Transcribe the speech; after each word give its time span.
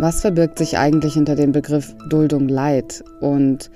Was 0.00 0.22
verbirgt 0.22 0.56
sich 0.56 0.78
eigentlich 0.78 1.12
hinter 1.12 1.36
dem 1.36 1.52
Begriff 1.52 1.94
Duldung 2.08 2.48
Leid 2.48 3.04
und 3.20 3.70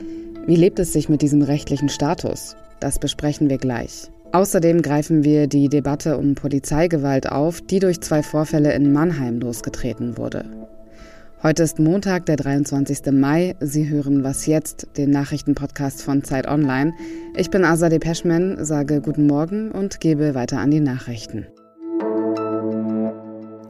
wie 0.46 0.56
lebt 0.56 0.79
es 0.79 0.95
sich 0.95 1.11
mit 1.11 1.20
diesem 1.20 1.43
rechtlichen 1.43 1.90
Status? 1.90 2.56
Das 2.80 2.98
besprechen 2.98 3.50
wir 3.50 3.58
gleich. 3.58 4.11
Außerdem 4.32 4.80
greifen 4.80 5.22
wir 5.22 5.48
die 5.48 5.68
Debatte 5.68 6.16
um 6.16 6.34
Polizeigewalt 6.34 7.30
auf, 7.30 7.60
die 7.60 7.79
durch 7.79 8.00
zwei 8.00 8.23
Vorfälle 8.23 8.73
in 8.73 8.91
Mannheim 8.91 9.38
losgetreten 9.38 10.16
wurde. 10.16 10.46
Heute 11.42 11.62
ist 11.62 11.79
Montag, 11.79 12.25
der 12.25 12.36
23. 12.36 13.12
Mai. 13.12 13.54
Sie 13.61 13.91
hören 13.91 14.25
Was 14.25 14.46
jetzt, 14.46 14.86
den 14.96 15.11
Nachrichtenpodcast 15.11 16.00
von 16.00 16.25
Zeit 16.25 16.48
Online. 16.48 16.95
Ich 17.36 17.50
bin 17.50 17.66
Azadeh 17.66 17.98
Peschman, 17.98 18.64
sage 18.64 19.02
guten 19.02 19.27
Morgen 19.27 19.70
und 19.70 20.00
gebe 20.00 20.34
weiter 20.34 20.59
an 20.59 20.70
die 20.70 20.80
Nachrichten. 20.80 21.46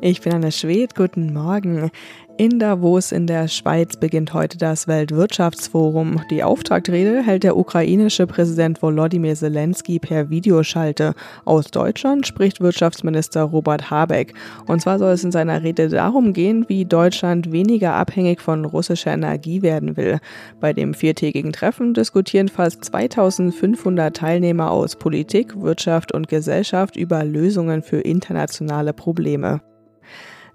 Ich 0.07 0.21
bin 0.21 0.35
Anne 0.35 0.53
Schwed, 0.53 0.95
guten 0.95 1.33
Morgen. 1.33 1.91
In 2.37 2.59
Davos 2.59 3.11
in 3.11 3.27
der 3.27 3.49
Schweiz 3.49 3.97
beginnt 3.97 4.35
heute 4.35 4.59
das 4.59 4.87
Weltwirtschaftsforum. 4.87 6.21
Die 6.31 6.43
Auftaktrede 6.43 7.23
hält 7.23 7.43
der 7.43 7.57
ukrainische 7.57 8.27
Präsident 8.27 8.83
Volodymyr 8.83 9.35
Zelensky 9.35 9.99
per 9.99 10.29
Videoschalte. 10.29 11.15
Aus 11.47 11.71
Deutschland 11.71 12.27
spricht 12.27 12.61
Wirtschaftsminister 12.61 13.45
Robert 13.45 13.91
Habeck. 13.91 14.35
Und 14.67 14.83
zwar 14.83 14.99
soll 14.99 15.13
es 15.13 15.25
in 15.25 15.33
seiner 15.33 15.63
Rede 15.63 15.89
darum 15.89 16.35
gehen, 16.35 16.67
wie 16.69 16.85
Deutschland 16.85 17.51
weniger 17.51 17.95
abhängig 17.95 18.43
von 18.43 18.67
russischer 18.67 19.15
Energie 19.15 19.63
werden 19.63 19.97
will. 19.97 20.19
Bei 20.61 20.75
dem 20.75 20.93
viertägigen 20.93 21.55
Treffen 21.55 21.95
diskutieren 21.95 22.49
fast 22.49 22.85
2500 22.85 24.15
Teilnehmer 24.15 24.71
aus 24.71 24.97
Politik, 24.97 25.59
Wirtschaft 25.59 26.13
und 26.13 26.29
Gesellschaft 26.29 26.95
über 26.95 27.25
Lösungen 27.25 27.83
für 27.83 28.01
internationale 28.01 28.93
Probleme. 28.93 29.63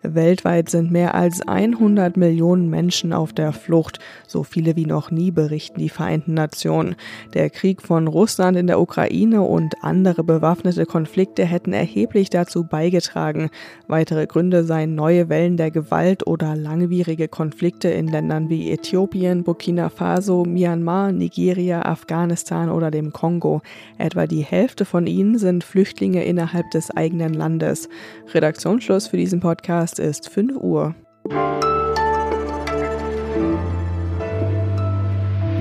Weltweit 0.02 0.70
sind 0.70 0.92
mehr 0.92 1.14
als 1.14 1.42
100 1.42 2.16
Millionen 2.16 2.70
Menschen 2.70 3.12
auf 3.12 3.34
der 3.34 3.52
Flucht, 3.52 4.00
so 4.28 4.44
viele 4.44 4.76
wie 4.76 4.86
noch 4.86 5.12
nie 5.12 5.32
berichten 5.32 5.80
die 5.80 5.90
Vereinten 5.90 6.34
Nationen. 6.34 6.96
Der 7.34 7.50
Krieg 7.50 7.82
von 7.82 8.08
Russland 8.08 8.58
in 8.58 8.68
der 8.68 8.80
Ukraine 8.80 9.42
und 9.42 9.76
andere 9.82 10.24
bewaffnete 10.24 10.86
Konflikte 10.86 11.46
hätten 11.46 11.74
erheblich 11.74 12.30
dazu 12.30 12.64
beigetragen. 12.64 13.50
Weitere 13.88 14.26
Gründe 14.26 14.64
seien 14.64 14.96
neue 14.96 15.28
Wellen 15.28 15.58
der 15.58 15.72
Gewalt 15.72 16.26
oder 16.26 16.56
langwierige 16.56 17.28
Konflikte 17.28 17.90
in 17.90 18.08
Ländern 18.08 18.50
wie 18.50 18.72
Äthiopien, 18.72 19.44
Burkina 19.44 19.90
Faso, 19.90 20.46
Myanmar, 20.46 21.12
Nigeria, 21.12 21.82
Afghanistan 21.82 22.70
oder 22.70 22.90
dem 22.90 23.12
Kongo. 23.12 23.62
Etwa 23.98 24.28
die 24.28 24.44
Hälfte 24.44 24.86
von 24.86 25.08
ihnen 25.08 25.38
sind 25.38 25.64
Flüchtlinge 25.64 26.24
innerhalb 26.24 26.72
des 26.72 26.90
eigenen 26.92 27.34
Landes. 27.34 27.90
Redaktionsschluss 28.34 29.08
für 29.08 29.18
diesen 29.18 29.40
Podcast 29.40 29.89
Podcast 29.90 30.00
ist 30.00 30.30
5 30.30 30.58
Uhr. 30.58 30.96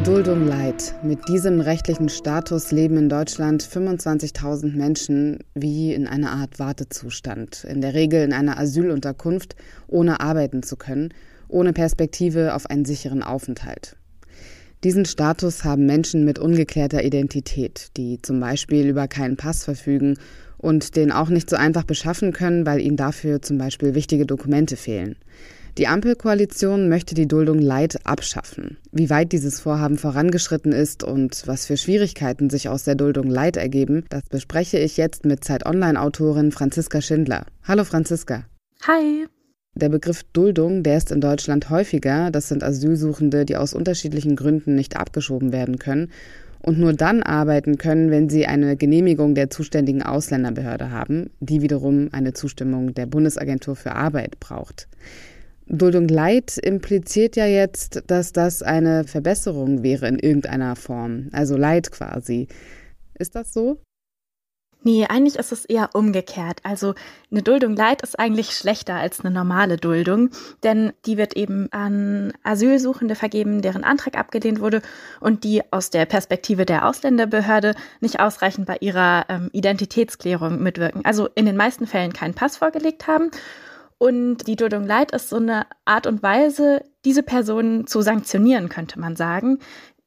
Duldung 0.05 0.47
Leid. 0.47 0.95
Mit 1.03 1.27
diesem 1.29 1.61
rechtlichen 1.61 2.09
Status 2.09 2.71
leben 2.71 2.97
in 2.97 3.09
Deutschland 3.09 3.63
25.000 3.63 4.77
Menschen 4.77 5.39
wie 5.55 5.95
in 5.95 6.07
einer 6.07 6.33
Art 6.33 6.59
Wartezustand. 6.59 7.65
In 7.65 7.81
der 7.81 7.95
Regel 7.95 8.23
in 8.23 8.33
einer 8.33 8.59
Asylunterkunft, 8.59 9.57
ohne 9.87 10.21
arbeiten 10.21 10.63
zu 10.63 10.77
können, 10.77 11.15
ohne 11.49 11.73
Perspektive 11.73 12.55
auf 12.55 12.67
einen 12.67 12.85
sicheren 12.85 13.23
Aufenthalt. 13.23 13.97
Diesen 14.85 15.07
Status 15.07 15.65
haben 15.65 15.87
Menschen 15.87 16.25
mit 16.25 16.39
ungeklärter 16.39 17.03
Identität, 17.03 17.89
die 17.97 18.21
zum 18.23 18.41
Beispiel 18.41 18.87
über 18.89 19.09
keinen 19.09 19.37
Pass 19.37 19.65
verfügen 19.65 20.17
und 20.59 20.97
den 20.97 21.13
auch 21.13 21.31
nicht 21.31 21.49
so 21.49 21.57
einfach 21.57 21.85
beschaffen 21.85 22.33
können, 22.33 22.67
weil 22.67 22.81
ihnen 22.81 22.97
dafür 22.97 23.41
zum 23.41 23.59
Beispiel 23.59 23.95
wichtige 23.95 24.27
Dokumente 24.27 24.77
fehlen. 24.77 25.17
Die 25.79 25.87
Ampelkoalition 25.87 26.89
möchte 26.89 27.15
die 27.15 27.29
Duldung 27.29 27.61
Leid 27.61 28.05
abschaffen. 28.05 28.79
Wie 28.91 29.11
weit 29.11 29.31
dieses 29.31 29.61
Vorhaben 29.61 29.97
vorangeschritten 29.97 30.73
ist 30.73 31.05
und 31.05 31.45
was 31.47 31.67
für 31.67 31.77
Schwierigkeiten 31.77 32.51
sich 32.51 32.69
aus 32.69 32.83
der 32.83 32.97
Duldung 32.97 33.29
Leid 33.29 33.57
ergeben, 33.57 34.05
das 34.09 34.25
bespreche 34.29 34.79
ich 34.79 34.97
jetzt 34.97 35.25
mit 35.25 35.45
Zeit 35.45 35.65
Online-Autorin 35.67 36.51
Franziska 36.51 37.01
Schindler. 37.01 37.47
Hallo 37.63 37.85
Franziska. 37.85 38.45
Hi. 38.89 39.27
Der 39.77 39.89
Begriff 39.89 40.25
Duldung, 40.33 40.83
der 40.83 40.97
ist 40.97 41.13
in 41.13 41.21
Deutschland 41.21 41.71
häufiger. 41.71 42.33
Das 42.33 42.49
sind 42.49 42.65
Asylsuchende, 42.65 43.45
die 43.45 43.57
aus 43.57 43.73
unterschiedlichen 43.73 44.35
Gründen 44.35 44.75
nicht 44.75 44.97
abgeschoben 44.97 45.53
werden 45.53 45.79
können 45.79 46.11
und 46.61 46.79
nur 46.79 46.93
dann 46.93 47.23
arbeiten 47.23 47.79
können, 47.79 48.11
wenn 48.11 48.29
sie 48.29 48.47
eine 48.47 48.77
Genehmigung 48.77 49.35
der 49.35 49.51
zuständigen 49.51 50.03
Ausländerbehörde 50.03 50.91
haben, 50.91 51.31
die 51.41 51.63
wiederum 51.63 52.09
eine 52.13 52.33
Zustimmung 52.33 52.95
der 52.95 53.07
Bundesagentur 53.07 53.77
für 53.77 53.93
Arbeit 53.93 54.41
braucht. 54.41 54.89
Duldung 55.67 56.09
Leid 56.09 56.57
impliziert 56.57 57.37
ja 57.37 57.47
jetzt, 57.47 58.05
dass 58.07 58.33
das 58.33 58.63
eine 58.63 59.05
Verbesserung 59.05 59.83
wäre 59.83 60.09
in 60.09 60.19
irgendeiner 60.19 60.77
Form, 60.77 61.29
also 61.33 61.57
Leid 61.57 61.91
quasi. 61.91 62.49
Ist 63.19 63.35
das 63.35 63.53
so? 63.53 63.79
Nee, 64.83 65.07
eigentlich 65.07 65.37
ist 65.37 65.51
es 65.51 65.65
eher 65.65 65.91
umgekehrt. 65.95 66.61
Also 66.63 66.95
eine 67.33 67.43
Duldung 67.43 67.75
Leid 67.75 68.03
ist 68.03 68.19
eigentlich 68.19 68.53
schlechter 68.53 68.95
als 68.95 69.21
eine 69.21 69.33
normale 69.33 69.77
Duldung, 69.77 70.31
denn 70.63 70.93
die 71.05 71.19
wird 71.19 71.37
eben 71.37 71.69
an 71.73 72.33
Asylsuchende 72.45 73.17
vergeben, 73.17 73.61
deren 73.61 73.83
Antrag 73.83 74.17
abgelehnt 74.17 74.61
wurde 74.61 74.81
und 75.21 75.43
die 75.43 75.63
aus 75.73 75.91
der 75.91 76.07
Perspektive 76.07 76.65
der 76.65 76.87
Ausländerbehörde 76.87 77.75
nicht 78.01 78.21
ausreichend 78.21 78.67
bei 78.67 78.77
ihrer 78.81 79.27
ähm, 79.29 79.51
Identitätsklärung 79.53 80.63
mitwirken. 80.63 81.05
Also 81.05 81.29
in 81.35 81.47
den 81.47 81.57
meisten 81.57 81.87
Fällen 81.87 82.13
keinen 82.13 82.35
Pass 82.35 82.57
vorgelegt 82.57 83.09
haben. 83.09 83.31
Und 83.99 84.47
die 84.47 84.55
Duldung 84.55 84.87
Leid 84.87 85.11
ist 85.11 85.29
so 85.29 85.37
eine 85.37 85.67
Art 85.85 86.07
und 86.07 86.23
Weise, 86.23 86.85
diese 87.05 87.25
Personen 87.25 87.89
zu 87.89 88.01
sanktionieren, 88.01 88.69
könnte 88.69 89.01
man 89.01 89.17
sagen, 89.17 89.59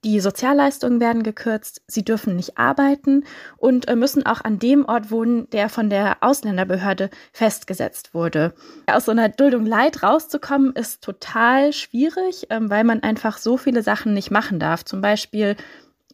die 0.04 0.20
Sozialleistungen 0.20 1.00
werden 1.00 1.24
gekürzt, 1.24 1.82
sie 1.88 2.04
dürfen 2.04 2.36
nicht 2.36 2.58
arbeiten 2.58 3.24
und 3.58 3.88
äh, 3.88 3.96
müssen 3.96 4.26
auch 4.26 4.42
an 4.42 4.58
dem 4.58 4.86
Ort 4.86 5.12
wohnen, 5.12 5.50
der 5.52 5.70
von 5.70 5.90
der 5.90 6.18
Ausländerbehörde 6.22 7.10
festgesetzt 7.34 8.14
wurde. 8.14 8.54
Aus 8.88 9.06
so 9.06 9.12
einer 9.12 9.30
Duldung 9.30 9.66
Leid 9.66 10.02
rauszukommen, 10.02 10.74
ist 10.74 11.04
total 11.04 11.72
schwierig, 11.74 12.48
ähm, 12.50 12.70
weil 12.70 12.84
man 12.84 13.04
einfach 13.04 13.38
so 13.38 13.58
viele 13.58 13.84
Sachen 13.84 14.14
nicht 14.14 14.32
machen 14.32 14.60
darf. 14.60 14.84
Zum 14.84 15.02
Beispiel 15.02 15.56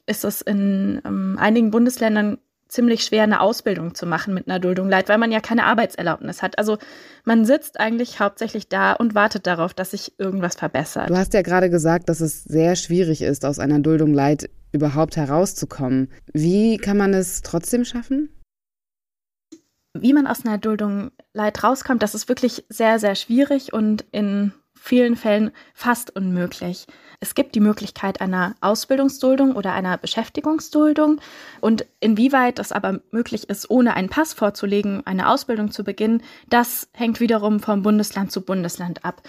ist 0.06 0.26
es 0.26 0.42
in 0.42 1.02
ähm, 1.06 1.38
einigen 1.40 1.72
Bundesländern 1.72 2.40
ziemlich 2.68 3.04
schwer, 3.04 3.24
eine 3.24 3.42
Ausbildung 3.42 3.96
zu 3.96 4.06
machen 4.06 4.34
mit 4.34 4.48
einer 4.48 4.60
Duldung 4.60 4.90
Leid, 4.90 5.10
weil 5.10 5.18
man 5.18 5.32
ja 5.32 5.40
keine 5.40 5.66
Arbeitserlaubnis 5.66 6.42
hat. 6.42 6.58
Also 6.58 6.78
man 7.24 7.46
sitzt 7.46 7.80
eigentlich 7.80 8.20
hauptsächlich 8.20 8.70
da 8.70 8.94
und 8.94 9.16
wartet 9.16 9.48
darauf, 9.48 9.74
dass 9.74 9.92
sich 9.92 10.20
irgendwas 10.20 10.56
verbessert. 10.56 11.10
Du 11.10 11.18
hast 11.18 11.34
ja 11.34 11.42
gerade 11.42 11.70
gesagt, 11.70 12.10
dass 12.10 12.22
es 12.22 12.44
sehr 12.44 12.76
schwierig 12.76 13.22
ist, 13.22 13.46
aus 13.46 13.60
einer 13.60 13.80
Duldung 13.80 14.14
Leid 14.14 14.50
überhaupt 14.72 15.18
herauszukommen. 15.18 16.10
Wie 16.34 16.78
kann 16.78 16.98
man 16.98 17.14
es 17.14 17.42
trotzdem 17.42 17.86
schaffen? 17.86 18.30
Wie 19.94 20.14
man 20.14 20.28
aus 20.28 20.46
einer 20.46 20.58
Duldung 20.58 21.12
Leid 21.34 21.64
rauskommt, 21.64 22.04
das 22.04 22.16
ist 22.16 22.30
wirklich 22.30 22.66
sehr, 22.70 23.00
sehr 23.00 23.16
schwierig 23.16 23.74
und 23.74 24.06
in 24.12 24.52
vielen 24.88 25.16
Fällen 25.16 25.52
fast 25.74 26.16
unmöglich. 26.16 26.88
Es 27.20 27.36
gibt 27.36 27.56
die 27.56 27.60
Möglichkeit 27.60 28.22
einer 28.22 28.56
Ausbildungsduldung 28.62 29.56
oder 29.56 29.74
einer 29.74 29.98
Beschäftigungsduldung. 29.98 31.20
Und 31.62 31.86
inwieweit 32.00 32.60
es 32.60 32.72
aber 32.72 33.00
möglich 33.12 33.50
ist, 33.50 33.70
ohne 33.70 33.96
einen 33.96 34.10
Pass 34.10 34.34
vorzulegen, 34.34 35.06
eine 35.06 35.30
Ausbildung 35.30 35.72
zu 35.72 35.84
beginnen, 35.84 36.22
das 36.48 36.88
hängt 36.94 37.20
wiederum 37.20 37.60
vom 37.60 37.82
Bundesland 37.82 38.32
zu 38.32 38.42
Bundesland 38.42 39.04
ab. 39.04 39.24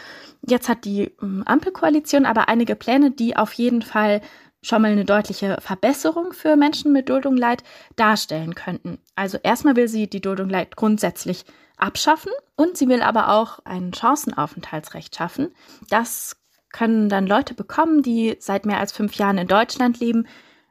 Jetzt 0.47 0.69
hat 0.69 0.85
die 0.85 1.11
ähm, 1.23 1.43
Ampelkoalition 1.47 2.27
aber 2.27 2.49
einige 2.49 2.77
Pläne, 2.77 3.11
die 3.11 3.37
auf 3.37 3.53
jeden 3.55 3.83
Fall 3.83 4.21
schon 4.61 4.83
mal 4.83 4.91
eine 4.91 5.05
deutliche 5.05 5.57
Verbesserung 5.61 6.33
für 6.33 6.57
Menschen 6.57 6.93
mit 6.93 7.09
Duldung 7.09 7.37
Leid 7.37 7.63
darstellen 7.97 8.55
könnten. 8.55 8.99
Also 9.15 9.39
erstmal 9.43 9.77
will 9.77 9.89
sie 9.89 10.09
die 10.09 10.21
Duldung 10.21 10.51
Leid 10.51 10.77
grundsätzlich 10.77 11.45
abschaffen 11.79 12.33
und 12.57 12.77
sie 12.77 12.89
will 12.89 13.03
aber 13.03 13.31
auch 13.31 13.61
ein 13.65 13.93
Chancenaufenthaltsrecht 13.93 15.15
schaffen. 15.17 15.55
Das 15.89 16.37
können 16.73 17.09
dann 17.09 17.27
Leute 17.27 17.55
bekommen, 17.55 18.03
die 18.03 18.37
seit 18.41 18.67
mehr 18.67 18.79
als 18.79 18.93
fünf 18.93 19.15
Jahren 19.15 19.39
in 19.39 19.49
Deutschland 19.49 20.01
leben, 20.01 20.27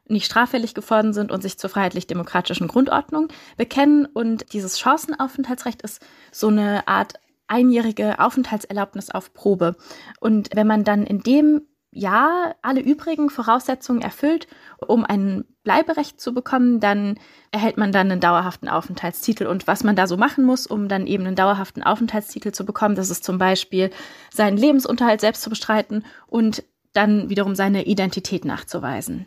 nicht 0.06 0.26
straffällig 0.26 0.74
geworden 0.74 1.12
sind 1.12 1.30
und 1.30 1.42
sich 1.42 1.58
zur 1.58 1.70
freiheitlich-demokratischen 1.70 2.68
Grundordnung 2.68 3.28
bekennen. 3.56 4.06
Und 4.06 4.52
dieses 4.52 4.78
Chancenaufenthaltsrecht 4.78 5.82
ist 5.82 6.00
so 6.32 6.48
eine 6.48 6.86
Art 6.88 7.14
einjährige 7.46 8.18
Aufenthaltserlaubnis 8.18 9.10
auf 9.10 9.34
Probe. 9.34 9.76
Und 10.20 10.50
wenn 10.54 10.66
man 10.66 10.84
dann 10.84 11.04
in 11.04 11.20
dem 11.20 11.62
ja 11.98 12.54
alle 12.62 12.80
übrigen 12.80 13.28
Voraussetzungen 13.28 14.00
erfüllt, 14.00 14.46
um 14.86 15.04
ein 15.04 15.44
Bleiberecht 15.64 16.20
zu 16.20 16.32
bekommen, 16.32 16.80
dann 16.80 17.18
erhält 17.50 17.76
man 17.76 17.92
dann 17.92 18.10
einen 18.10 18.20
dauerhaften 18.20 18.68
Aufenthaltstitel. 18.68 19.46
Und 19.46 19.66
was 19.66 19.84
man 19.84 19.96
da 19.96 20.06
so 20.06 20.16
machen 20.16 20.44
muss, 20.44 20.66
um 20.66 20.88
dann 20.88 21.06
eben 21.06 21.26
einen 21.26 21.36
dauerhaften 21.36 21.82
Aufenthaltstitel 21.82 22.52
zu 22.52 22.64
bekommen, 22.64 22.94
das 22.94 23.10
ist 23.10 23.24
zum 23.24 23.38
Beispiel 23.38 23.90
seinen 24.32 24.56
Lebensunterhalt 24.56 25.20
selbst 25.20 25.42
zu 25.42 25.50
bestreiten 25.50 26.04
und 26.26 26.62
dann 26.92 27.28
wiederum 27.28 27.54
seine 27.54 27.84
Identität 27.84 28.44
nachzuweisen. 28.44 29.26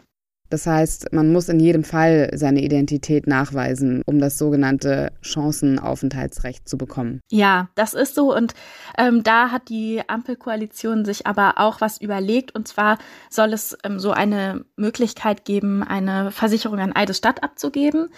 Das 0.51 0.67
heißt, 0.67 1.13
man 1.13 1.31
muss 1.31 1.47
in 1.47 1.61
jedem 1.61 1.85
Fall 1.85 2.29
seine 2.33 2.61
Identität 2.61 3.25
nachweisen, 3.25 4.03
um 4.05 4.19
das 4.19 4.37
sogenannte 4.37 5.13
Chancenaufenthaltsrecht 5.21 6.67
zu 6.67 6.77
bekommen. 6.77 7.21
Ja, 7.31 7.69
das 7.75 7.93
ist 7.93 8.15
so. 8.15 8.35
Und 8.35 8.53
ähm, 8.97 9.23
da 9.23 9.49
hat 9.49 9.69
die 9.69 10.01
Ampelkoalition 10.07 11.05
sich 11.05 11.25
aber 11.25 11.53
auch 11.55 11.79
was 11.79 12.01
überlegt. 12.01 12.53
Und 12.53 12.67
zwar 12.67 12.97
soll 13.29 13.53
es 13.53 13.77
ähm, 13.85 13.97
so 13.97 14.11
eine 14.11 14.65
Möglichkeit 14.75 15.45
geben, 15.45 15.83
eine 15.83 16.31
Versicherung 16.31 16.79
an 16.79 16.93
Eidesstadt 16.93 17.43
abzugeben, 17.43 18.09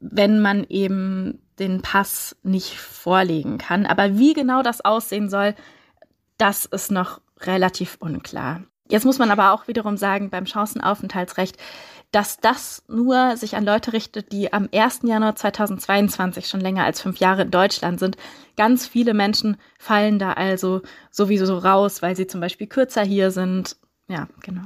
wenn 0.00 0.40
man 0.40 0.64
eben 0.70 1.42
den 1.58 1.82
Pass 1.82 2.34
nicht 2.42 2.78
vorlegen 2.78 3.58
kann. 3.58 3.84
Aber 3.84 4.16
wie 4.16 4.32
genau 4.32 4.62
das 4.62 4.82
aussehen 4.82 5.28
soll, 5.28 5.54
das 6.38 6.64
ist 6.64 6.90
noch 6.90 7.20
relativ 7.40 7.98
unklar. 8.00 8.62
Jetzt 8.88 9.04
muss 9.04 9.18
man 9.18 9.30
aber 9.30 9.52
auch 9.52 9.66
wiederum 9.66 9.96
sagen, 9.96 10.30
beim 10.30 10.46
Chancenaufenthaltsrecht, 10.46 11.56
dass 12.12 12.38
das 12.38 12.84
nur 12.86 13.36
sich 13.36 13.56
an 13.56 13.64
Leute 13.64 13.92
richtet, 13.92 14.30
die 14.30 14.52
am 14.52 14.68
1. 14.72 15.00
Januar 15.04 15.34
2022 15.34 16.46
schon 16.46 16.60
länger 16.60 16.84
als 16.84 17.00
fünf 17.00 17.18
Jahre 17.18 17.42
in 17.42 17.50
Deutschland 17.50 17.98
sind. 17.98 18.16
Ganz 18.56 18.86
viele 18.86 19.14
Menschen 19.14 19.56
fallen 19.78 20.18
da 20.18 20.34
also 20.34 20.82
sowieso 21.10 21.46
so 21.46 21.58
raus, 21.58 22.02
weil 22.02 22.14
sie 22.14 22.26
zum 22.26 22.40
Beispiel 22.40 22.66
kürzer 22.68 23.02
hier 23.02 23.30
sind. 23.30 23.76
Ja, 24.08 24.28
genau. 24.42 24.62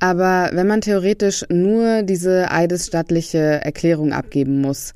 Aber 0.00 0.50
wenn 0.52 0.66
man 0.66 0.80
theoretisch 0.80 1.44
nur 1.48 2.02
diese 2.02 2.50
eidesstattliche 2.50 3.38
Erklärung 3.38 4.12
abgeben 4.12 4.60
muss, 4.60 4.94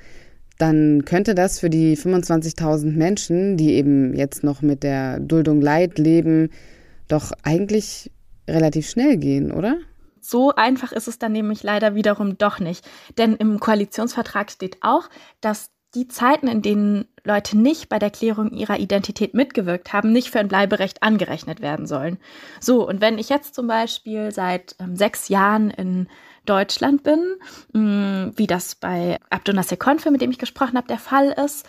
dann 0.59 1.05
könnte 1.05 1.37
das 1.37 1.61
für 1.61 1.71
die 1.71 1.97
25.000 1.97 2.97
Menschen, 2.97 3.57
die 3.57 3.75
eben 3.75 4.15
jetzt 4.15 4.43
noch 4.43 4.63
mit 4.63 4.83
der 4.83 5.21
Duldung 5.21 5.61
Leid 5.61 5.99
leben, 5.99 6.51
doch 7.07 7.31
eigentlich 7.45 8.11
relativ 8.49 8.89
schnell 8.89 9.17
gehen, 9.17 9.53
oder? 9.53 9.79
So 10.21 10.55
einfach 10.55 10.93
ist 10.93 11.09
es 11.09 11.19
dann 11.19 11.33
nämlich 11.33 11.63
leider 11.63 11.95
wiederum 11.95 12.39
doch 12.39 12.59
nicht. 12.59 12.87
Denn 13.17 13.37
im 13.37 13.61
Koalitionsvertrag 13.61 14.51
steht 14.51 14.79
auch, 14.83 15.09
dass 15.41 15.71
die 15.95 16.09
Zeiten, 16.09 16.49
in 16.49 16.61
denen 16.61 17.07
Leute 17.25 17.57
nicht 17.57 17.89
bei 17.89 17.99
der 17.99 18.11
Klärung 18.11 18.51
ihrer 18.51 18.79
Identität 18.79 19.33
mitgewirkt 19.33 19.93
haben, 19.93 20.13
nicht 20.13 20.31
für 20.31 20.39
ein 20.39 20.49
Bleiberecht 20.49 21.03
angerechnet 21.03 21.61
werden 21.61 21.87
sollen. 21.87 22.19
So, 22.61 22.87
und 22.87 23.01
wenn 23.01 23.19
ich 23.19 23.31
jetzt 23.31 23.55
zum 23.55 23.67
Beispiel 23.67 24.31
seit 24.31 24.77
ähm, 24.81 24.97
sechs 24.97 25.29
Jahren 25.29 25.71
in 25.71 26.09
Deutschland 26.45 27.03
bin, 27.03 27.37
mh, 27.73 27.81
mm, 27.81 28.33
wie 28.37 28.47
das 28.47 28.75
bei 28.75 29.19
Abdonasir 29.31 29.79
Konfe, 29.79 30.11
mit 30.11 30.21
dem 30.21 30.31
ich 30.31 30.39
gesprochen 30.39 30.77
habe, 30.77 30.89
der 30.89 30.99
Fall 30.99 31.35
ist, 31.45 31.67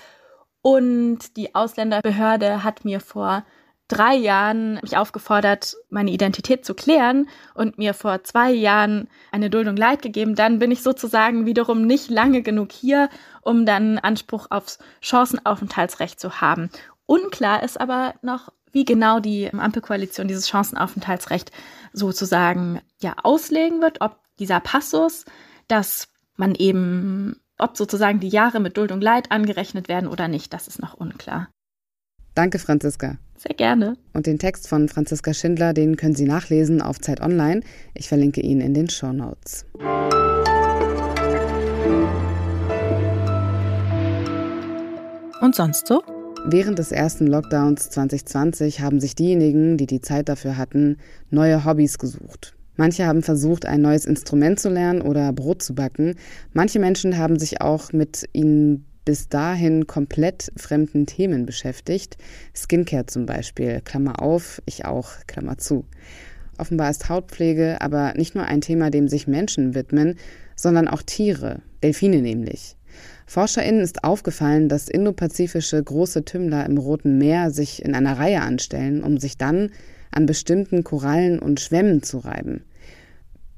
und 0.62 1.38
die 1.38 1.56
Ausländerbehörde 1.56 2.64
hat 2.64 2.84
mir 2.84 3.00
vor 3.00 3.46
drei 3.90 4.16
Jahren 4.16 4.76
mich 4.82 4.96
aufgefordert, 4.96 5.76
meine 5.90 6.12
Identität 6.12 6.64
zu 6.64 6.74
klären 6.74 7.28
und 7.54 7.78
mir 7.78 7.94
vor 7.94 8.24
zwei 8.24 8.52
Jahren 8.52 9.10
eine 9.32 9.50
Duldung 9.50 9.76
Leid 9.76 10.02
gegeben, 10.02 10.36
dann 10.36 10.60
bin 10.60 10.72
ich 10.72 10.82
sozusagen 10.82 11.46
wiederum 11.46 11.86
nicht 11.86 12.10
lange 12.10 12.42
genug 12.42 12.72
hier, 12.72 13.10
um 13.42 13.66
dann 13.66 13.98
Anspruch 13.98 14.48
aufs 14.50 14.80
Chancenaufenthaltsrecht 15.02 16.20
zu 16.20 16.40
haben. 16.40 16.70
Unklar 17.06 17.64
ist 17.64 17.82
aber 17.82 18.14
noch, 18.22 18.54
wie 18.72 18.86
genau 18.86 19.20
die 19.20 19.52
Ampelkoalition 19.52 20.28
dieses 20.28 20.48
Chancenaufenthaltsrecht 20.48 21.52
sozusagen 21.92 22.82
ja 23.02 23.16
auslegen 23.24 23.82
wird, 23.82 24.02
ob 24.02 24.20
dieser 24.38 24.60
Passus, 24.60 25.26
dass 25.68 26.08
man 26.36 26.54
eben, 26.54 27.42
ob 27.58 27.76
sozusagen 27.76 28.20
die 28.20 28.30
Jahre 28.30 28.60
mit 28.60 28.78
Duldung 28.78 29.02
Leid 29.02 29.32
angerechnet 29.32 29.88
werden 29.88 30.08
oder 30.08 30.28
nicht, 30.28 30.54
das 30.54 30.68
ist 30.68 30.80
noch 30.80 30.94
unklar. 30.94 31.50
Danke, 32.40 32.58
Franziska. 32.58 33.18
Sehr 33.36 33.54
gerne. 33.54 33.98
Und 34.14 34.26
den 34.26 34.40
Text 34.40 34.70
von 34.70 34.88
Franziska 34.88 35.34
Schindler, 35.34 35.74
den 35.74 35.98
können 35.98 36.16
Sie 36.16 36.24
nachlesen 36.24 36.82
auf 36.82 36.98
Zeit 36.98 37.20
Online. 37.20 37.60
Ich 37.96 38.08
verlinke 38.08 38.40
ihn 38.40 38.62
in 38.62 38.74
den 38.74 38.90
Show 38.90 39.12
Notes. 39.12 39.66
Und 45.42 45.54
sonst 45.54 45.86
so? 45.86 46.02
Während 46.46 46.80
des 46.80 46.94
ersten 46.94 47.28
Lockdowns 47.28 47.90
2020 47.90 48.80
haben 48.80 49.02
sich 49.02 49.16
diejenigen, 49.16 49.76
die 49.76 49.88
die 49.88 50.00
Zeit 50.00 50.30
dafür 50.30 50.56
hatten, 50.56 50.96
neue 51.32 51.66
Hobbys 51.66 51.98
gesucht. 51.98 52.56
Manche 52.78 53.06
haben 53.06 53.22
versucht, 53.22 53.66
ein 53.66 53.82
neues 53.82 54.06
Instrument 54.06 54.62
zu 54.62 54.70
lernen 54.70 55.02
oder 55.02 55.34
Brot 55.34 55.62
zu 55.62 55.76
backen. 55.76 56.16
Manche 56.54 56.80
Menschen 56.80 57.18
haben 57.18 57.38
sich 57.38 57.60
auch 57.60 57.92
mit 57.92 58.30
ihnen 58.32 58.86
bis 59.10 59.28
dahin 59.28 59.88
komplett 59.88 60.52
fremden 60.56 61.08
Themen 61.08 61.48
beschäftigt. 61.48 62.20
Skincare 62.54 63.08
zum 63.08 63.26
Beispiel, 63.26 63.82
Klammer 63.84 64.22
auf, 64.22 64.62
ich 64.68 64.86
auch, 64.86 65.10
Klammer 65.26 65.58
zu. 65.58 65.84
Offenbar 66.60 66.92
ist 66.92 67.10
Hautpflege 67.10 67.82
aber 67.82 68.14
nicht 68.14 68.36
nur 68.36 68.46
ein 68.46 68.62
Thema, 68.62 68.92
dem 68.92 69.08
sich 69.08 69.26
Menschen 69.26 69.74
widmen, 69.74 70.20
sondern 70.56 70.88
auch 70.88 71.02
Tiere, 71.02 71.64
Delfine 71.82 72.22
nämlich. 72.22 72.76
ForscherInnen 73.26 73.82
ist 73.82 74.04
aufgefallen, 74.04 74.70
dass 74.70 74.88
indopazifische 74.88 75.84
große 75.84 76.24
Tümmler 76.24 76.68
im 76.68 76.78
Roten 76.78 77.18
Meer 77.18 77.50
sich 77.50 77.84
in 77.84 77.96
einer 77.96 78.20
Reihe 78.20 78.42
anstellen, 78.42 79.04
um 79.04 79.18
sich 79.18 79.40
dann 79.40 79.72
an 80.12 80.28
bestimmten 80.28 80.84
Korallen 80.84 81.40
und 81.40 81.60
Schwämmen 81.60 82.04
zu 82.04 82.20
reiben. 82.20 82.64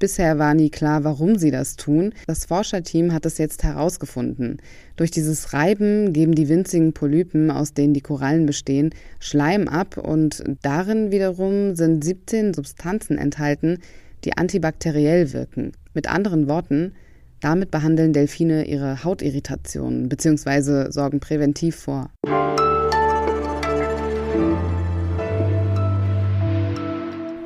Bisher 0.02 0.40
war 0.40 0.52
nie 0.54 0.68
klar, 0.68 1.04
warum 1.04 1.38
sie 1.38 1.52
das 1.52 1.76
tun. 1.76 2.12
Das 2.26 2.46
Forscherteam 2.46 3.12
hat 3.12 3.24
es 3.24 3.38
jetzt 3.38 3.62
herausgefunden. 3.62 4.56
Durch 4.96 5.12
dieses 5.12 5.52
Reiben 5.52 6.12
geben 6.12 6.34
die 6.34 6.48
winzigen 6.48 6.92
Polypen, 6.92 7.52
aus 7.52 7.72
denen 7.72 7.94
die 7.94 8.00
Korallen 8.00 8.44
bestehen, 8.44 8.90
Schleim 9.20 9.68
ab 9.68 9.98
und 9.98 10.42
darin 10.60 11.12
wiederum 11.12 11.76
sind 11.76 12.02
17 12.02 12.52
Substanzen 12.52 13.16
enthalten, 13.16 13.78
die 14.24 14.36
antibakteriell 14.36 15.32
wirken. 15.32 15.70
Mit 15.94 16.08
anderen 16.08 16.48
Worten, 16.48 16.94
damit 17.38 17.70
behandeln 17.70 18.12
Delfine 18.12 18.64
ihre 18.64 19.04
Hautirritationen 19.04 20.08
bzw. 20.08 20.90
sorgen 20.90 21.20
präventiv 21.20 21.76
vor. 21.76 22.10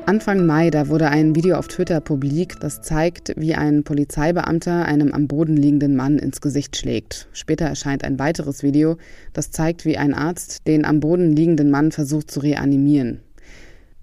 Anfang 0.07 0.45
Mai, 0.45 0.69
da 0.69 0.87
wurde 0.87 1.09
ein 1.09 1.35
Video 1.35 1.57
auf 1.57 1.67
Twitter 1.67 1.99
publik, 1.99 2.61
das 2.61 2.81
zeigt, 2.81 3.33
wie 3.35 3.55
ein 3.55 3.83
Polizeibeamter 3.83 4.85
einem 4.85 5.11
am 5.11 5.27
Boden 5.27 5.57
liegenden 5.57 5.97
Mann 5.97 6.17
ins 6.17 6.39
Gesicht 6.39 6.77
schlägt. 6.77 7.27
Später 7.33 7.65
erscheint 7.65 8.05
ein 8.05 8.17
weiteres 8.17 8.63
Video, 8.63 8.95
das 9.33 9.51
zeigt, 9.51 9.83
wie 9.83 9.97
ein 9.97 10.13
Arzt 10.13 10.65
den 10.65 10.85
am 10.85 11.01
Boden 11.01 11.35
liegenden 11.35 11.69
Mann 11.71 11.91
versucht 11.91 12.31
zu 12.31 12.39
reanimieren. 12.39 13.19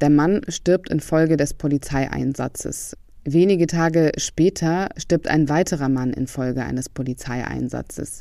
Der 0.03 0.11
Mann 0.11 0.43
stirbt 0.49 0.91
infolge 0.91 1.39
des 1.39 1.55
Polizeieinsatzes. 1.55 2.99
Wenige 3.25 3.67
Tage 3.67 4.13
später 4.19 4.91
stirbt 4.99 5.29
ein 5.29 5.49
weiterer 5.49 5.89
Mann 5.89 6.13
infolge 6.13 6.63
eines 6.63 6.91
Polizeieinsatzes. 6.91 8.21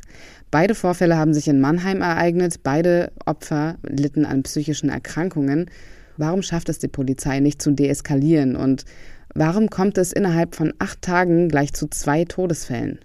Beide 0.51 0.75
Vorfälle 0.75 1.17
haben 1.17 1.33
sich 1.33 1.49
in 1.49 1.59
Mannheim 1.59 1.99
ereignet. 1.99 2.63
Beide 2.63 3.11
Opfer 3.25 3.75
litten 3.85 4.25
an 4.25 4.43
psychischen 4.43 4.87
Erkrankungen. 4.87 5.69
Warum 6.17 6.41
schafft 6.41 6.69
es 6.69 6.79
die 6.79 6.87
Polizei 6.87 7.39
nicht 7.39 7.61
zu 7.61 7.71
deeskalieren 7.71 8.55
und 8.55 8.85
warum 9.33 9.69
kommt 9.69 9.97
es 9.97 10.13
innerhalb 10.13 10.55
von 10.55 10.73
acht 10.79 11.01
Tagen 11.01 11.49
gleich 11.49 11.73
zu 11.73 11.87
zwei 11.87 12.25
Todesfällen? 12.25 12.99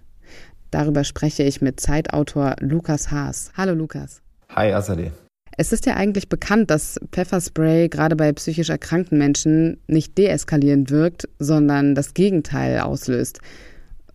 Darüber 0.71 1.03
spreche 1.03 1.43
ich 1.43 1.61
mit 1.61 1.79
Zeitautor 1.79 2.55
Lukas 2.59 3.09
Haas. 3.09 3.51
Hallo 3.57 3.73
Lukas. 3.73 4.21
Hi 4.49 4.71
Azadeh. 4.71 5.11
Es 5.57 5.73
ist 5.73 5.85
ja 5.87 5.95
eigentlich 5.95 6.29
bekannt, 6.29 6.69
dass 6.69 6.99
Pfefferspray 7.11 7.89
gerade 7.89 8.15
bei 8.15 8.31
psychisch 8.31 8.69
erkrankten 8.69 9.17
Menschen 9.17 9.81
nicht 9.87 10.17
deeskalierend 10.17 10.91
wirkt, 10.91 11.27
sondern 11.39 11.95
das 11.95 12.13
Gegenteil 12.13 12.79
auslöst. 12.79 13.39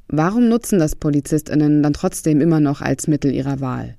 Warum 0.09 0.49
nutzen 0.49 0.79
das 0.79 0.95
Polizistinnen 0.95 1.83
dann 1.83 1.93
trotzdem 1.93 2.41
immer 2.41 2.61
noch 2.61 2.81
als 2.81 3.09
Mittel 3.09 3.33
ihrer 3.33 3.61
Wahl? 3.61 3.97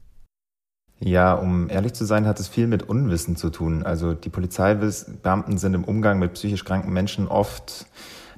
Ja, 0.99 1.33
um 1.33 1.69
ehrlich 1.69 1.93
zu 1.93 2.05
sein, 2.05 2.25
hat 2.25 2.39
es 2.39 2.47
viel 2.47 2.67
mit 2.67 2.83
Unwissen 2.87 3.35
zu 3.35 3.49
tun. 3.49 3.83
Also 3.83 4.13
die 4.13 4.29
Polizeibeamten 4.29 5.57
sind 5.57 5.73
im 5.73 5.83
Umgang 5.83 6.19
mit 6.19 6.33
psychisch 6.33 6.63
kranken 6.63 6.93
Menschen 6.93 7.27
oft, 7.27 7.85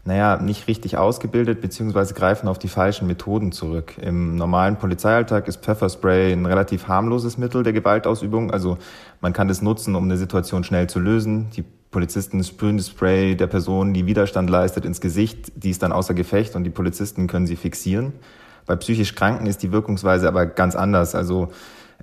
naja, 0.06 0.38
nicht 0.38 0.68
richtig 0.68 0.98
ausgebildet, 0.98 1.62
beziehungsweise 1.62 2.14
greifen 2.14 2.48
auf 2.48 2.58
die 2.58 2.70
falschen 2.70 3.08
Methoden 3.08 3.52
zurück. 3.52 3.98
Im 4.02 4.38
normalen 4.38 4.78
Polizeialltag 4.78 5.48
ist 5.48 5.64
Pfefferspray 5.64 6.32
ein 6.32 6.46
relativ 6.46 6.88
harmloses 6.88 7.38
Mittel 7.38 7.62
der 7.62 7.74
Gewaltausübung. 7.74 8.50
Also 8.50 8.78
man 9.22 9.34
kann 9.34 9.50
es 9.50 9.62
nutzen, 9.62 9.96
um 9.96 10.06
eine 10.06 10.18
Situation 10.18 10.64
schnell 10.64 10.88
zu 10.88 11.00
lösen. 11.00 11.50
Die 11.56 11.64
Polizisten 11.92 12.44
sprühen 12.44 12.78
das 12.78 12.88
Spray 12.88 13.36
der 13.36 13.48
Person, 13.48 13.94
die 13.94 14.08
Widerstand 14.08 14.50
leistet, 14.50 14.86
ins 14.86 15.00
Gesicht. 15.00 15.52
Die 15.56 15.70
ist 15.70 15.84
dann 15.84 15.92
außer 15.92 16.14
Gefecht 16.14 16.56
und 16.56 16.64
die 16.64 16.70
Polizisten 16.70 17.28
können 17.28 17.46
sie 17.46 17.56
fixieren. 17.56 18.14
Bei 18.66 18.76
psychisch 18.76 19.14
Kranken 19.14 19.46
ist 19.46 19.62
die 19.62 19.72
Wirkungsweise 19.72 20.28
aber 20.28 20.46
ganz 20.46 20.76
anders. 20.76 21.16
Also 21.16 21.50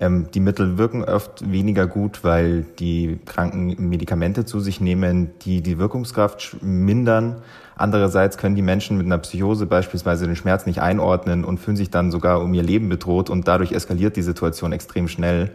ähm, 0.01 0.27
die 0.35 0.41
Mittel 0.41 0.77
wirken 0.77 1.05
oft 1.05 1.51
weniger 1.51 1.87
gut, 1.87 2.25
weil 2.25 2.65
die 2.79 3.19
Kranken 3.27 3.89
Medikamente 3.89 4.45
zu 4.45 4.59
sich 4.61 4.81
nehmen, 4.81 5.31
die 5.43 5.63
die 5.63 5.79
Wirkungskraft 5.79 6.57
mindern. 6.63 7.37
Andererseits 7.77 8.37
können 8.37 8.57
die 8.57 8.63
Menschen 8.63 8.97
mit 8.97 9.07
einer 9.07 9.19
Psychose 9.19 9.67
beispielsweise 9.67 10.27
den 10.27 10.37
Schmerz 10.37 10.67
nicht 10.67 10.81
einordnen 10.81 11.45
und 11.45 11.59
fühlen 11.59 11.77
sich 11.77 11.91
dann 11.91 12.11
sogar 12.11 12.43
um 12.43 12.55
ihr 12.55 12.63
Leben 12.63 12.89
bedroht 12.89 13.31
und 13.31 13.47
dadurch 13.47 13.73
eskaliert 13.73 14.17
die 14.17 14.23
Situation 14.23 14.73
extrem 14.73 15.09
schnell. 15.09 15.51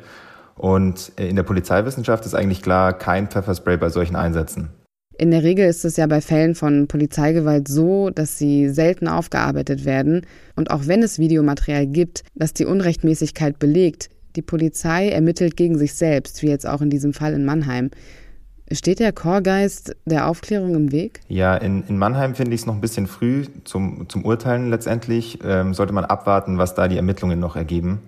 Und 0.56 1.12
äh, 1.18 1.28
in 1.28 1.36
der 1.36 1.44
Polizeiwissenschaft 1.44 2.26
ist 2.26 2.34
eigentlich 2.34 2.62
klar, 2.62 2.94
kein 2.94 3.28
Pfefferspray 3.28 3.78
bei 3.78 3.90
solchen 3.90 4.16
Einsätzen. 4.16 4.70
In 5.18 5.32
der 5.32 5.44
Regel 5.44 5.68
ist 5.68 5.84
es 5.84 5.98
ja 5.98 6.08
bei 6.08 6.22
Fällen 6.22 6.56
von 6.56 6.88
Polizeigewalt 6.88 7.68
so, 7.68 8.10
dass 8.10 8.38
sie 8.38 8.70
selten 8.70 9.10
aufgearbeitet 9.10 9.84
werden 9.84 10.26
und 10.56 10.72
auch 10.72 10.88
wenn 10.88 11.04
es 11.04 11.20
Videomaterial 11.20 11.88
gibt, 11.88 12.24
das 12.36 12.54
die 12.54 12.64
Unrechtmäßigkeit 12.64 13.60
belegt, 13.60 14.10
die 14.36 14.42
Polizei 14.42 15.10
ermittelt 15.10 15.58
gegen 15.58 15.78
sich 15.78 15.94
selbst, 15.94 16.42
wie 16.42 16.48
jetzt 16.48 16.68
auch 16.68 16.82
in 16.82 16.90
diesem 16.90 17.14
Fall 17.14 17.34
in 17.34 17.46
Mannheim. 17.46 17.92
Steht 18.72 19.00
der 19.00 19.12
Chorgeist 19.12 19.96
der 20.06 20.28
Aufklärung 20.28 20.76
im 20.76 20.92
Weg? 20.92 21.22
Ja, 21.28 21.56
in, 21.56 21.84
in 21.88 21.98
Mannheim 21.98 22.36
finde 22.36 22.54
ich 22.54 22.62
es 22.62 22.68
noch 22.68 22.76
ein 22.76 22.82
bisschen 22.82 23.08
früh 23.08 23.46
zum, 23.64 24.08
zum 24.10 24.24
Urteilen 24.24 24.70
letztendlich. 24.70 25.40
Ähm, 25.44 25.74
sollte 25.74 25.92
man 25.92 26.06
abwarten, 26.06 26.60
was 26.60 26.76
da 26.76 26.88
die 26.88 26.98
Ermittlungen 26.98 27.40
noch 27.40 27.56
ergeben. 27.56 28.00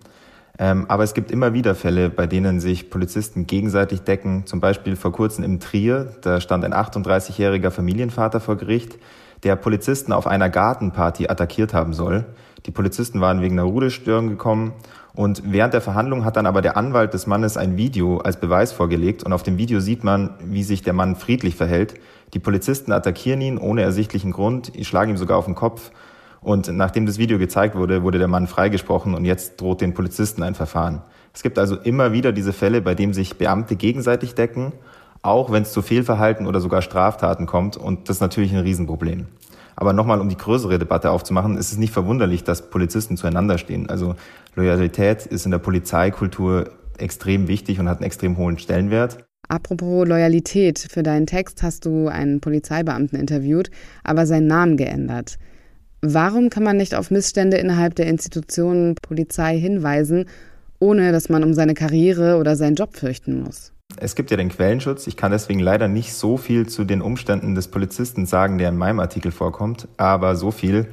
Ähm, 0.59 0.85
aber 0.87 1.03
es 1.03 1.15
gibt 1.15 1.31
immer 1.31 1.53
wieder 1.53 1.73
Fälle, 1.73 2.11
bei 2.11 2.27
denen 2.27 2.59
sich 2.59 2.91
Polizisten 2.91 3.47
gegenseitig 3.47 4.01
decken. 4.01 4.45
Zum 4.45 4.59
Beispiel 4.59 4.95
vor 4.95 5.11
kurzem 5.11 5.43
im 5.43 5.59
Trier, 5.59 6.13
da 6.21 6.39
stand 6.39 6.63
ein 6.63 6.73
38-jähriger 6.73 7.71
Familienvater 7.71 8.39
vor 8.39 8.57
Gericht, 8.57 8.99
der 9.41 9.55
Polizisten 9.55 10.13
auf 10.13 10.27
einer 10.27 10.51
Gartenparty 10.51 11.27
attackiert 11.27 11.73
haben 11.73 11.93
soll. 11.93 12.25
Die 12.65 12.71
Polizisten 12.71 13.21
waren 13.21 13.41
wegen 13.41 13.57
einer 13.57 13.67
Rudelstörung 13.67 14.29
gekommen 14.29 14.73
und 15.13 15.41
während 15.45 15.73
der 15.73 15.81
Verhandlung 15.81 16.25
hat 16.25 16.37
dann 16.37 16.45
aber 16.45 16.61
der 16.61 16.77
Anwalt 16.77 17.13
des 17.13 17.27
Mannes 17.27 17.57
ein 17.57 17.75
Video 17.75 18.19
als 18.19 18.39
Beweis 18.39 18.71
vorgelegt 18.71 19.23
und 19.23 19.33
auf 19.33 19.43
dem 19.43 19.57
Video 19.57 19.79
sieht 19.79 20.03
man, 20.03 20.35
wie 20.43 20.63
sich 20.63 20.83
der 20.83 20.93
Mann 20.93 21.15
friedlich 21.15 21.55
verhält. 21.55 21.95
Die 22.33 22.39
Polizisten 22.39 22.91
attackieren 22.91 23.41
ihn 23.41 23.57
ohne 23.57 23.81
ersichtlichen 23.81 24.31
Grund, 24.31 24.71
schlagen 24.83 25.11
ihm 25.11 25.17
sogar 25.17 25.37
auf 25.37 25.45
den 25.45 25.55
Kopf 25.55 25.91
und 26.39 26.67
nachdem 26.71 27.05
das 27.05 27.17
Video 27.17 27.39
gezeigt 27.39 27.75
wurde, 27.75 28.03
wurde 28.03 28.19
der 28.19 28.27
Mann 28.27 28.47
freigesprochen 28.47 29.15
und 29.15 29.25
jetzt 29.25 29.59
droht 29.59 29.81
den 29.81 29.93
Polizisten 29.93 30.43
ein 30.43 30.55
Verfahren. 30.55 31.01
Es 31.33 31.43
gibt 31.43 31.59
also 31.59 31.75
immer 31.75 32.13
wieder 32.13 32.31
diese 32.31 32.53
Fälle, 32.53 32.81
bei 32.81 32.95
denen 32.95 33.13
sich 33.13 33.37
Beamte 33.37 33.75
gegenseitig 33.75 34.35
decken, 34.35 34.73
auch 35.23 35.51
wenn 35.51 35.63
es 35.63 35.71
zu 35.71 35.81
Fehlverhalten 35.81 36.47
oder 36.47 36.59
sogar 36.59 36.81
Straftaten 36.81 37.45
kommt 37.47 37.75
und 37.75 38.07
das 38.07 38.17
ist 38.17 38.21
natürlich 38.21 38.53
ein 38.53 38.59
Riesenproblem. 38.59 39.27
Aber 39.75 39.93
nochmal, 39.93 40.19
um 40.19 40.29
die 40.29 40.37
größere 40.37 40.79
Debatte 40.79 41.11
aufzumachen, 41.11 41.57
ist 41.57 41.71
es 41.71 41.77
nicht 41.77 41.93
verwunderlich, 41.93 42.43
dass 42.43 42.69
Polizisten 42.69 43.17
zueinander 43.17 43.57
stehen. 43.57 43.89
Also 43.89 44.15
Loyalität 44.55 45.25
ist 45.25 45.45
in 45.45 45.51
der 45.51 45.59
Polizeikultur 45.59 46.69
extrem 46.97 47.47
wichtig 47.47 47.79
und 47.79 47.89
hat 47.89 47.97
einen 47.97 48.05
extrem 48.05 48.37
hohen 48.37 48.57
Stellenwert. 48.57 49.25
Apropos 49.47 50.07
Loyalität, 50.07 50.79
für 50.79 51.03
deinen 51.03 51.25
Text 51.25 51.61
hast 51.63 51.85
du 51.85 52.07
einen 52.07 52.39
Polizeibeamten 52.39 53.19
interviewt, 53.19 53.69
aber 54.03 54.25
seinen 54.25 54.47
Namen 54.47 54.77
geändert. 54.77 55.37
Warum 56.01 56.49
kann 56.49 56.63
man 56.63 56.77
nicht 56.77 56.95
auf 56.95 57.11
Missstände 57.11 57.57
innerhalb 57.57 57.95
der 57.95 58.07
Institutionen 58.07 58.95
Polizei 58.95 59.59
hinweisen, 59.59 60.25
ohne 60.79 61.11
dass 61.11 61.29
man 61.29 61.43
um 61.43 61.53
seine 61.53 61.73
Karriere 61.73 62.37
oder 62.37 62.55
seinen 62.55 62.75
Job 62.75 62.95
fürchten 62.95 63.43
muss? 63.43 63.73
Es 63.97 64.15
gibt 64.15 64.31
ja 64.31 64.37
den 64.37 64.49
Quellenschutz. 64.49 65.07
Ich 65.07 65.17
kann 65.17 65.31
deswegen 65.31 65.59
leider 65.59 65.87
nicht 65.87 66.13
so 66.13 66.37
viel 66.37 66.67
zu 66.67 66.83
den 66.83 67.01
Umständen 67.01 67.55
des 67.55 67.69
Polizisten 67.69 68.25
sagen, 68.25 68.57
der 68.57 68.69
in 68.69 68.77
meinem 68.77 68.99
Artikel 68.99 69.31
vorkommt. 69.31 69.87
Aber 69.97 70.35
so 70.35 70.51
viel. 70.51 70.87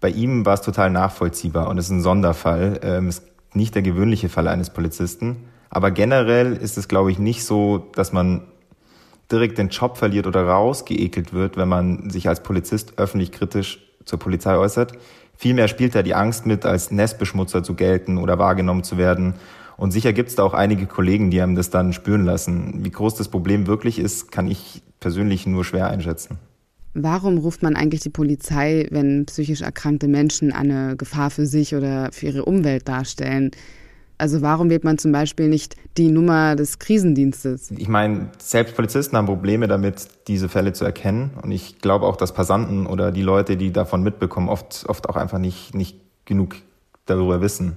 Bei 0.00 0.08
ihm 0.08 0.44
war 0.46 0.54
es 0.54 0.62
total 0.62 0.90
nachvollziehbar 0.90 1.68
und 1.68 1.78
es 1.78 1.86
ist 1.86 1.92
ein 1.92 2.02
Sonderfall. 2.02 2.80
Ähm, 2.82 3.08
es 3.08 3.18
ist 3.18 3.26
nicht 3.54 3.74
der 3.74 3.82
gewöhnliche 3.82 4.28
Fall 4.28 4.48
eines 4.48 4.70
Polizisten. 4.70 5.48
Aber 5.70 5.90
generell 5.90 6.54
ist 6.54 6.78
es, 6.78 6.88
glaube 6.88 7.10
ich, 7.10 7.18
nicht 7.18 7.44
so, 7.44 7.90
dass 7.94 8.12
man 8.12 8.42
direkt 9.30 9.58
den 9.58 9.70
Job 9.70 9.96
verliert 9.96 10.26
oder 10.26 10.46
rausgeekelt 10.46 11.32
wird, 11.32 11.56
wenn 11.56 11.68
man 11.68 12.10
sich 12.10 12.28
als 12.28 12.42
Polizist 12.42 12.98
öffentlich 12.98 13.32
kritisch 13.32 13.80
zur 14.04 14.18
Polizei 14.18 14.56
äußert. 14.56 14.92
Vielmehr 15.36 15.66
spielt 15.68 15.94
da 15.94 16.02
die 16.02 16.14
Angst 16.14 16.46
mit, 16.46 16.64
als 16.64 16.90
Nestbeschmutzer 16.90 17.62
zu 17.62 17.74
gelten 17.74 18.18
oder 18.18 18.38
wahrgenommen 18.38 18.84
zu 18.84 18.98
werden 18.98 19.34
und 19.76 19.90
sicher 19.90 20.12
gibt 20.12 20.28
es 20.30 20.36
da 20.36 20.42
auch 20.42 20.54
einige 20.54 20.86
Kollegen, 20.86 21.30
die 21.30 21.40
einem 21.40 21.54
das 21.54 21.70
dann 21.70 21.92
spüren 21.92 22.24
lassen. 22.24 22.84
Wie 22.84 22.90
groß 22.90 23.14
das 23.14 23.28
Problem 23.28 23.66
wirklich 23.66 23.98
ist, 23.98 24.30
kann 24.30 24.46
ich 24.46 24.82
persönlich 25.00 25.46
nur 25.46 25.64
schwer 25.64 25.88
einschätzen. 25.88 26.38
Warum 26.94 27.38
ruft 27.38 27.62
man 27.62 27.74
eigentlich 27.74 28.02
die 28.02 28.10
Polizei, 28.10 28.86
wenn 28.90 29.26
psychisch 29.26 29.62
erkrankte 29.62 30.06
Menschen 30.06 30.52
eine 30.52 30.96
Gefahr 30.96 31.30
für 31.30 31.44
sich 31.44 31.74
oder 31.74 32.10
für 32.12 32.26
ihre 32.26 32.44
Umwelt 32.44 32.88
darstellen? 32.88 33.50
Also 34.16 34.42
warum 34.42 34.70
wählt 34.70 34.84
man 34.84 34.96
zum 34.96 35.10
Beispiel 35.10 35.48
nicht 35.48 35.74
die 35.96 36.08
Nummer 36.08 36.54
des 36.54 36.78
Krisendienstes? 36.78 37.72
Ich 37.72 37.88
meine, 37.88 38.30
selbst 38.38 38.76
Polizisten 38.76 39.16
haben 39.16 39.26
Probleme 39.26 39.66
damit, 39.66 40.06
diese 40.28 40.48
Fälle 40.48 40.72
zu 40.72 40.84
erkennen. 40.84 41.32
Und 41.42 41.50
ich 41.50 41.80
glaube 41.80 42.06
auch, 42.06 42.16
dass 42.16 42.32
Passanten 42.32 42.86
oder 42.86 43.10
die 43.10 43.22
Leute, 43.22 43.56
die 43.56 43.72
davon 43.72 44.04
mitbekommen, 44.04 44.48
oft, 44.48 44.84
oft 44.88 45.08
auch 45.08 45.16
einfach 45.16 45.38
nicht, 45.38 45.74
nicht 45.74 45.98
genug 46.24 46.54
darüber 47.06 47.40
wissen. 47.40 47.76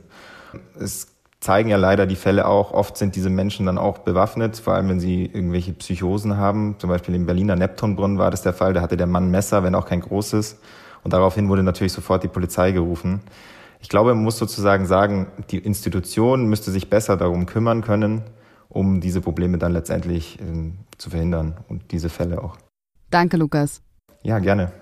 Es 0.80 1.17
zeigen 1.48 1.70
ja 1.70 1.77
leider 1.77 2.06
die 2.06 2.18
Fälle 2.18 2.46
auch. 2.46 2.74
Oft 2.74 2.98
sind 2.98 3.16
diese 3.16 3.30
Menschen 3.30 3.68
dann 3.68 3.77
auch 3.77 4.00
bewaffnet, 4.00 4.58
vor 4.58 4.74
allem 4.74 4.89
wenn 4.89 5.00
sie 5.00 5.27
irgendwelche 5.27 5.72
Psychosen 5.72 6.36
haben. 6.36 6.75
Zum 6.77 6.89
Beispiel 6.89 7.16
im 7.16 7.25
Berliner 7.25 7.56
Neptunbrunnen 7.56 8.18
war 8.18 8.32
das 8.32 8.42
der 8.42 8.51
Fall. 8.51 8.74
Da 8.74 8.82
hatte 8.82 8.98
der 8.98 9.08
Mann 9.08 9.32
Messer, 9.32 9.63
wenn 9.63 9.74
auch 9.74 9.86
kein 9.86 10.01
großes. 10.01 10.60
Und 11.06 11.13
daraufhin 11.13 11.48
wurde 11.48 11.63
natürlich 11.63 11.94
sofort 11.94 12.22
die 12.22 12.27
Polizei 12.27 12.74
gerufen. 12.74 13.22
Ich 13.80 13.88
glaube, 13.88 14.13
man 14.13 14.25
muss 14.25 14.38
sozusagen 14.38 14.88
sagen, 14.88 15.27
die 15.50 15.60
Institution 15.60 16.48
müsste 16.48 16.70
sich 16.70 16.89
besser 16.89 17.16
darum 17.16 17.46
kümmern 17.46 17.82
können, 17.82 18.24
um 18.68 19.00
diese 19.00 19.22
Probleme 19.22 19.58
dann 19.58 19.72
letztendlich 19.72 20.42
äh, 20.42 20.74
zu 20.98 21.10
verhindern 21.10 21.56
und 21.70 21.94
diese 21.94 22.10
Fälle 22.10 22.44
auch. 22.44 22.58
Danke, 23.10 23.38
Lukas. 23.38 23.82
Ja, 24.22 24.39
gerne. 24.39 24.74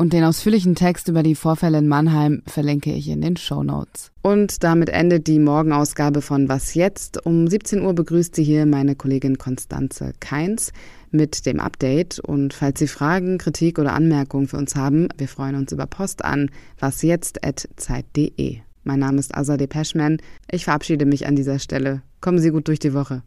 Und 0.00 0.14
den 0.14 0.24
ausführlichen 0.24 0.74
Text 0.76 1.08
über 1.08 1.22
die 1.22 1.34
Vorfälle 1.34 1.76
in 1.76 1.86
Mannheim 1.86 2.42
verlinke 2.46 2.90
ich 2.90 3.06
in 3.08 3.20
den 3.20 3.36
Show 3.36 3.62
Notes. 3.62 4.12
Und 4.22 4.64
damit 4.64 4.88
endet 4.88 5.26
die 5.26 5.38
Morgenausgabe 5.38 6.22
von 6.22 6.48
Was 6.48 6.72
jetzt? 6.72 7.26
Um 7.26 7.46
17 7.46 7.82
Uhr 7.82 7.92
begrüßt 7.92 8.34
sie 8.34 8.42
hier 8.42 8.64
meine 8.64 8.96
Kollegin 8.96 9.36
Konstanze 9.36 10.14
Keins 10.18 10.72
mit 11.10 11.44
dem 11.44 11.60
Update. 11.60 12.18
Und 12.18 12.54
falls 12.54 12.78
Sie 12.78 12.86
Fragen, 12.86 13.36
Kritik 13.36 13.78
oder 13.78 13.92
Anmerkungen 13.92 14.48
für 14.48 14.56
uns 14.56 14.74
haben, 14.74 15.08
wir 15.18 15.28
freuen 15.28 15.54
uns 15.54 15.70
über 15.70 15.84
Post 15.84 16.24
an 16.24 16.50
wasjetzt.zeit.de. 16.78 18.56
Mein 18.84 18.98
Name 19.00 19.18
ist 19.18 19.36
Azadeh 19.36 19.66
Peschman. 19.66 20.16
Ich 20.50 20.64
verabschiede 20.64 21.04
mich 21.04 21.26
an 21.26 21.36
dieser 21.36 21.58
Stelle. 21.58 22.00
Kommen 22.22 22.38
Sie 22.38 22.52
gut 22.52 22.68
durch 22.68 22.78
die 22.78 22.94
Woche. 22.94 23.22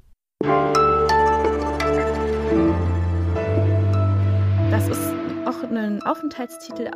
einen 4.71 5.12
Aufenthaltstitel. 6.05 6.91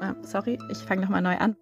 Äh, 0.00 0.14
sorry, 0.22 0.58
ich 0.70 0.78
fange 0.78 1.02
nochmal 1.02 1.22
neu 1.22 1.36
an. 1.36 1.56